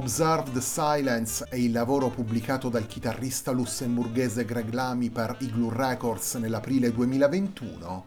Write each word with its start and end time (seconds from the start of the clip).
Observe 0.00 0.50
the 0.52 0.62
Silence 0.62 1.44
è 1.50 1.56
il 1.56 1.72
lavoro 1.72 2.08
pubblicato 2.08 2.70
dal 2.70 2.86
chitarrista 2.86 3.50
lussemburghese 3.50 4.46
Greg 4.46 4.72
Lamy 4.72 5.10
per 5.10 5.36
Igloo 5.40 5.70
Records 5.70 6.36
nell'aprile 6.36 6.90
2021. 6.90 8.04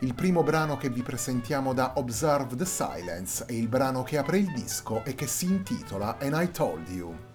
Il 0.00 0.12
primo 0.12 0.42
brano 0.42 0.76
che 0.76 0.90
vi 0.90 1.00
presentiamo 1.00 1.72
da 1.72 1.92
Observe 1.94 2.56
the 2.56 2.66
Silence 2.66 3.46
è 3.46 3.52
il 3.52 3.68
brano 3.68 4.02
che 4.02 4.18
apre 4.18 4.36
il 4.36 4.52
disco 4.52 5.02
e 5.02 5.14
che 5.14 5.26
si 5.26 5.46
intitola 5.46 6.18
And 6.20 6.38
I 6.38 6.50
Told 6.50 6.86
You. 6.90 7.29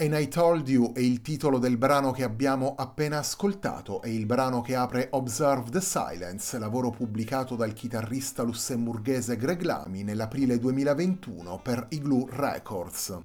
And 0.00 0.14
I 0.14 0.28
Told 0.28 0.66
You 0.66 0.94
è 0.94 1.00
il 1.00 1.20
titolo 1.20 1.58
del 1.58 1.76
brano 1.76 2.10
che 2.10 2.24
abbiamo 2.24 2.74
appena 2.74 3.18
ascoltato, 3.18 4.00
è 4.00 4.08
il 4.08 4.24
brano 4.24 4.62
che 4.62 4.74
apre 4.74 5.08
Observe 5.10 5.68
the 5.68 5.82
Silence, 5.82 6.58
lavoro 6.58 6.88
pubblicato 6.88 7.54
dal 7.54 7.74
chitarrista 7.74 8.42
lussemburghese 8.42 9.36
Greg 9.36 9.60
Lamy 9.60 10.02
nell'aprile 10.02 10.58
2021 10.58 11.60
per 11.62 11.88
Igloo 11.90 12.26
Records. 12.30 13.18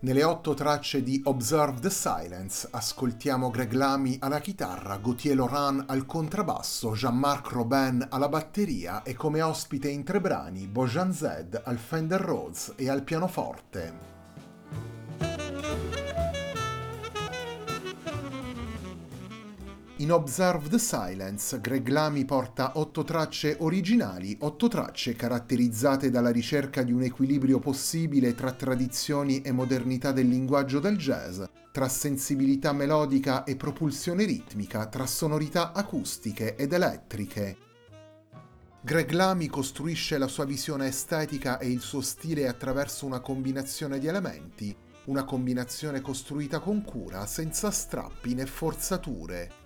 Nelle 0.00 0.24
otto 0.24 0.54
tracce 0.54 1.00
di 1.04 1.20
Observe 1.26 1.78
the 1.78 1.90
Silence 1.90 2.66
ascoltiamo 2.68 3.48
Greg 3.50 3.70
Lamy 3.70 4.16
alla 4.18 4.40
chitarra, 4.40 4.96
Gauthier 4.96 5.36
Laurent 5.36 5.84
al 5.86 6.06
contrabbasso, 6.06 6.90
Jean-Marc 6.90 7.50
Robin 7.50 8.04
alla 8.10 8.28
batteria 8.28 9.04
e 9.04 9.14
come 9.14 9.40
ospite 9.42 9.88
in 9.88 10.02
tre 10.02 10.20
brani 10.20 10.66
Bojan 10.66 11.12
Zed 11.12 11.62
al 11.64 11.78
Fender 11.78 12.20
Rhodes 12.20 12.72
e 12.74 12.90
al 12.90 13.04
pianoforte. 13.04 14.11
In 20.02 20.10
Observe 20.10 20.68
the 20.68 20.80
Silence, 20.80 21.60
Greg 21.60 21.86
Lamy 21.86 22.24
porta 22.24 22.72
otto 22.74 23.04
tracce 23.04 23.54
originali, 23.60 24.36
otto 24.40 24.66
tracce 24.66 25.14
caratterizzate 25.14 26.10
dalla 26.10 26.32
ricerca 26.32 26.82
di 26.82 26.90
un 26.90 27.04
equilibrio 27.04 27.60
possibile 27.60 28.34
tra 28.34 28.50
tradizioni 28.50 29.42
e 29.42 29.52
modernità 29.52 30.10
del 30.10 30.26
linguaggio 30.26 30.80
del 30.80 30.96
jazz, 30.96 31.40
tra 31.70 31.86
sensibilità 31.86 32.72
melodica 32.72 33.44
e 33.44 33.54
propulsione 33.54 34.24
ritmica, 34.24 34.86
tra 34.86 35.06
sonorità 35.06 35.70
acustiche 35.70 36.56
ed 36.56 36.72
elettriche. 36.72 37.56
Greg 38.80 39.08
Lamy 39.12 39.46
costruisce 39.46 40.18
la 40.18 40.26
sua 40.26 40.44
visione 40.44 40.88
estetica 40.88 41.58
e 41.58 41.70
il 41.70 41.80
suo 41.80 42.00
stile 42.00 42.48
attraverso 42.48 43.06
una 43.06 43.20
combinazione 43.20 44.00
di 44.00 44.08
elementi, 44.08 44.76
una 45.04 45.22
combinazione 45.22 46.00
costruita 46.00 46.58
con 46.58 46.82
cura, 46.82 47.24
senza 47.26 47.70
strappi 47.70 48.34
né 48.34 48.46
forzature, 48.46 49.61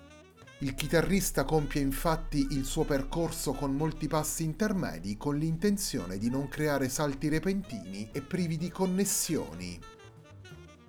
il 0.61 0.75
chitarrista 0.75 1.45
compie 1.45 1.83
infatti 1.83 2.47
il 2.53 2.65
suo 2.65 2.85
percorso 2.85 3.53
con 3.53 3.75
molti 3.75 4.09
passi 4.09 4.43
intermedi 4.43 5.19
con 5.19 5.37
l'intenzione 5.37 6.17
di 6.17 6.31
non 6.31 6.49
creare 6.49 6.89
salti 6.89 7.29
repentini 7.29 8.09
e 8.11 8.23
privi 8.23 8.57
di 8.57 8.71
connessioni. 8.71 9.79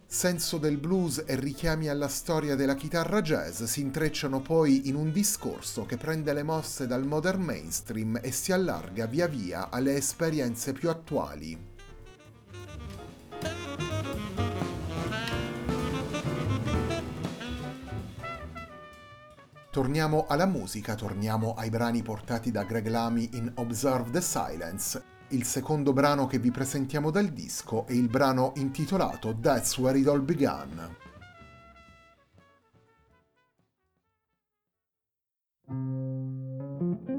Senso 0.05 0.57
del 0.57 0.77
blues 0.77 1.21
e 1.27 1.37
richiami 1.37 1.89
alla 1.89 2.07
storia 2.07 2.55
della 2.55 2.75
chitarra 2.75 3.21
jazz 3.21 3.63
si 3.63 3.81
intrecciano 3.81 4.39
poi 4.39 4.87
in 4.87 4.95
un 4.95 5.11
discorso 5.11 5.85
che 5.85 5.97
prende 5.97 6.31
le 6.31 6.43
mosse 6.43 6.87
dal 6.87 7.05
modern 7.05 7.41
mainstream 7.41 8.17
e 8.23 8.31
si 8.31 8.53
allarga 8.53 9.05
via 9.05 9.27
via 9.27 9.69
alle 9.69 9.97
esperienze 9.97 10.71
più 10.71 10.89
attuali. 10.89 11.75
Torniamo 19.77 20.25
alla 20.27 20.47
musica, 20.47 20.95
torniamo 20.95 21.53
ai 21.53 21.69
brani 21.69 22.01
portati 22.01 22.49
da 22.49 22.63
Greg 22.63 22.87
Lamy 22.87 23.29
in 23.33 23.51
Observe 23.57 24.09
the 24.09 24.21
Silence. 24.21 25.03
Il 25.27 25.43
secondo 25.43 25.93
brano 25.93 26.25
che 26.25 26.39
vi 26.39 26.49
presentiamo 26.49 27.11
dal 27.11 27.27
disco 27.27 27.85
è 27.85 27.91
il 27.91 28.07
brano 28.07 28.53
intitolato 28.55 29.37
That's 29.39 29.77
Where 29.77 29.99
It 29.99 30.07
All 30.07 30.25
Began. 30.25 30.95
thank 35.67 37.09
you 37.09 37.16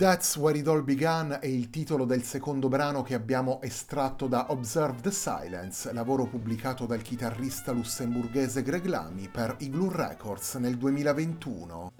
That's 0.00 0.38
Where 0.38 0.56
It 0.56 0.66
All 0.66 0.82
Began 0.82 1.36
è 1.42 1.46
il 1.46 1.68
titolo 1.68 2.06
del 2.06 2.22
secondo 2.22 2.68
brano 2.68 3.02
che 3.02 3.12
abbiamo 3.12 3.60
estratto 3.60 4.28
da 4.28 4.46
Observe 4.48 5.02
the 5.02 5.10
Silence, 5.10 5.92
lavoro 5.92 6.24
pubblicato 6.24 6.86
dal 6.86 7.02
chitarrista 7.02 7.70
lussemburghese 7.72 8.62
Greg 8.62 8.86
Lamy 8.86 9.28
per 9.28 9.56
Igloo 9.58 9.92
Records 9.94 10.54
nel 10.54 10.78
2021. 10.78 11.92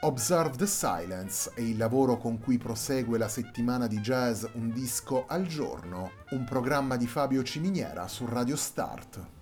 Observe 0.00 0.56
the 0.56 0.66
Silence 0.66 1.50
è 1.52 1.60
il 1.60 1.76
lavoro 1.76 2.16
con 2.16 2.38
cui 2.38 2.56
prosegue 2.56 3.18
la 3.18 3.28
settimana 3.28 3.86
di 3.86 3.98
jazz 3.98 4.46
Un 4.54 4.72
disco 4.72 5.26
al 5.26 5.46
giorno, 5.46 6.12
un 6.30 6.44
programma 6.44 6.96
di 6.96 7.06
Fabio 7.06 7.42
Ciminiera 7.42 8.08
su 8.08 8.24
Radio 8.24 8.56
Start. 8.56 9.39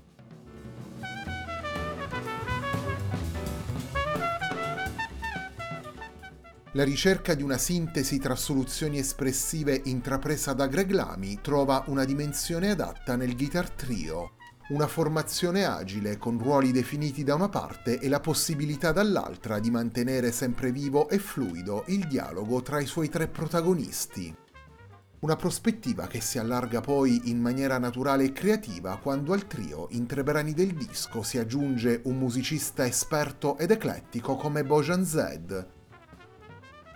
La 6.72 6.84
ricerca 6.84 7.32
di 7.32 7.42
una 7.42 7.56
sintesi 7.56 8.18
tra 8.18 8.34
soluzioni 8.34 8.98
espressive 8.98 9.80
intrapresa 9.86 10.52
da 10.52 10.66
Greg 10.66 10.90
Lamy 10.90 11.38
trova 11.40 11.82
una 11.86 12.04
dimensione 12.04 12.68
adatta 12.68 13.16
nel 13.16 13.34
Guitar 13.34 13.70
Trio, 13.70 14.32
una 14.68 14.86
formazione 14.86 15.64
agile 15.64 16.18
con 16.18 16.38
ruoli 16.38 16.70
definiti 16.70 17.24
da 17.24 17.36
una 17.36 17.48
parte 17.48 17.98
e 17.98 18.10
la 18.10 18.20
possibilità 18.20 18.92
dall'altra 18.92 19.60
di 19.60 19.70
mantenere 19.70 20.30
sempre 20.30 20.70
vivo 20.70 21.08
e 21.08 21.18
fluido 21.18 21.84
il 21.86 22.06
dialogo 22.06 22.60
tra 22.60 22.80
i 22.80 22.86
suoi 22.86 23.08
tre 23.08 23.28
protagonisti. 23.28 24.36
Una 25.20 25.36
prospettiva 25.36 26.06
che 26.06 26.20
si 26.20 26.38
allarga 26.38 26.82
poi 26.82 27.30
in 27.30 27.40
maniera 27.40 27.78
naturale 27.78 28.24
e 28.24 28.32
creativa 28.32 28.98
quando 28.98 29.32
al 29.32 29.46
trio 29.46 29.88
in 29.92 30.06
tre 30.06 30.22
brani 30.22 30.52
del 30.52 30.74
disco 30.74 31.22
si 31.22 31.38
aggiunge 31.38 32.02
un 32.04 32.18
musicista 32.18 32.86
esperto 32.86 33.56
ed 33.56 33.70
eclettico 33.70 34.36
come 34.36 34.64
Bojan 34.64 35.04
Zed, 35.04 35.76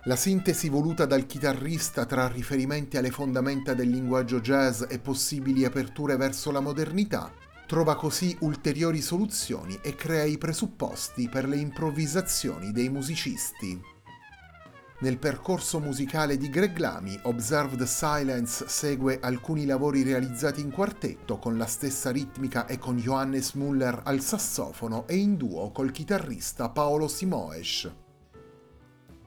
la 0.05 0.15
sintesi 0.17 0.67
voluta 0.67 1.05
dal 1.05 1.25
chitarrista 1.25 2.05
tra 2.05 2.27
riferimenti 2.27 2.97
alle 2.97 3.09
fondamenta 3.09 3.73
del 3.73 3.89
linguaggio 3.89 4.41
jazz 4.41 4.83
e 4.89 4.99
possibili 4.99 5.63
aperture 5.63 6.17
verso 6.17 6.51
la 6.51 6.59
modernità 6.59 7.31
trova 7.65 7.95
così 7.95 8.35
ulteriori 8.41 9.01
soluzioni 9.01 9.79
e 9.81 9.95
crea 9.95 10.25
i 10.25 10.37
presupposti 10.37 11.29
per 11.29 11.47
le 11.47 11.55
improvvisazioni 11.55 12.73
dei 12.73 12.89
musicisti. 12.89 13.81
Nel 14.99 15.17
percorso 15.17 15.79
musicale 15.79 16.37
di 16.37 16.49
Greg 16.49 16.77
Lamy, 16.77 17.17
Observe 17.23 17.77
the 17.77 17.85
Silence 17.85 18.67
segue 18.67 19.19
alcuni 19.21 19.65
lavori 19.65 20.03
realizzati 20.03 20.61
in 20.61 20.71
quartetto 20.71 21.39
con 21.39 21.57
la 21.57 21.65
stessa 21.65 22.11
ritmica 22.11 22.67
e 22.67 22.77
con 22.77 22.97
Johannes 22.97 23.53
Muller 23.53 24.01
al 24.03 24.19
sassofono 24.19 25.07
e 25.07 25.15
in 25.15 25.37
duo 25.37 25.71
col 25.71 25.91
chitarrista 25.91 26.69
Paolo 26.69 27.07
Simoes. 27.07 28.02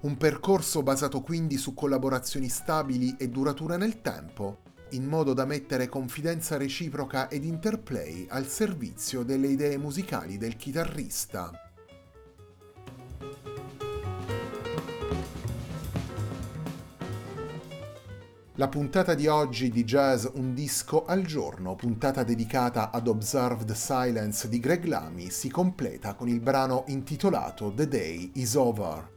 Un 0.07 0.17
percorso 0.17 0.85
basato 0.85 1.21
quindi 1.21 1.57
su 1.57 1.75
collaborazioni 1.75 2.49
stabili 2.49 3.17
e 3.19 3.29
durature 3.29 3.77
nel 3.77 4.03
tempo, 4.03 4.59
in 4.91 5.05
modo 5.05 5.33
da 5.33 5.45
mettere 5.45 5.89
confidenza 5.89 6.57
reciproca 6.57 7.29
ed 7.29 7.43
interplay 7.43 8.25
al 8.29 8.47
servizio 8.47 9.25
delle 9.25 9.49
idee 9.49 9.77
musicali 9.79 10.39
del 10.39 10.55
chitarrista. 10.55 11.51
La 18.55 18.69
puntata 18.69 19.15
di 19.15 19.27
oggi 19.27 19.71
di 19.71 19.83
Jazz 19.83 20.25
Un 20.35 20.55
disco 20.55 21.05
al 21.05 21.25
giorno, 21.25 21.75
puntata 21.75 22.23
dedicata 22.23 22.93
ad 22.93 23.09
Observed 23.09 23.73
Silence 23.73 24.49
di 24.49 24.61
Greg 24.61 24.85
Lamy, 24.85 25.31
si 25.31 25.51
completa 25.51 26.15
con 26.15 26.29
il 26.29 26.39
brano 26.39 26.85
intitolato 26.87 27.73
The 27.75 27.89
Day 27.89 28.31
is 28.35 28.55
Over. 28.55 29.15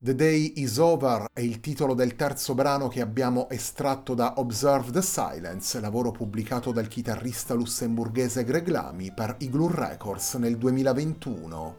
The 0.00 0.14
Day 0.14 0.52
is 0.58 0.76
Over 0.76 1.24
è 1.32 1.40
il 1.40 1.58
titolo 1.58 1.92
del 1.92 2.14
terzo 2.14 2.54
brano 2.54 2.86
che 2.86 3.00
abbiamo 3.00 3.48
estratto 3.48 4.14
da 4.14 4.34
Observe 4.36 4.92
the 4.92 5.02
Silence, 5.02 5.80
lavoro 5.80 6.12
pubblicato 6.12 6.70
dal 6.70 6.86
chitarrista 6.86 7.52
lussemburghese 7.54 8.44
Greg 8.44 8.68
Lamy 8.68 9.12
per 9.12 9.34
Igloo 9.38 9.68
Records 9.74 10.34
nel 10.34 10.56
2021. 10.56 11.76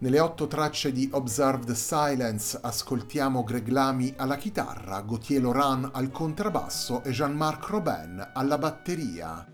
Nelle 0.00 0.20
otto 0.20 0.46
tracce 0.46 0.92
di 0.92 1.08
Observe 1.10 1.64
the 1.64 1.74
Silence 1.74 2.58
ascoltiamo 2.60 3.42
Greg 3.44 3.68
Lamy 3.68 4.12
alla 4.18 4.36
chitarra, 4.36 5.00
Gauthier 5.00 5.40
Laurent 5.40 5.88
al 5.90 6.10
contrabbasso 6.10 7.02
e 7.02 7.12
Jean-Marc 7.12 7.64
Robin 7.64 8.30
alla 8.34 8.58
batteria. 8.58 9.50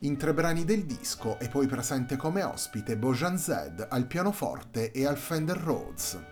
In 0.00 0.18
tre 0.18 0.34
brani 0.34 0.66
del 0.66 0.84
disco 0.84 1.38
è 1.38 1.48
poi 1.48 1.66
presente 1.66 2.16
come 2.16 2.42
ospite 2.42 2.98
Bojan 2.98 3.38
Zed 3.38 3.86
al 3.88 4.06
pianoforte 4.06 4.90
e 4.90 5.06
al 5.06 5.16
Fender 5.16 5.56
Rhodes. 5.56 6.31